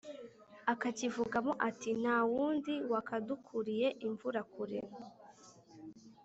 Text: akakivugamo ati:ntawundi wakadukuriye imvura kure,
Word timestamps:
akakivugamo 0.73 1.51
ati:ntawundi 1.67 2.73
wakadukuriye 2.91 3.87
imvura 4.07 4.41
kure, 4.53 4.79